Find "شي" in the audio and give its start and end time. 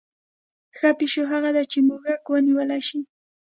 2.87-2.99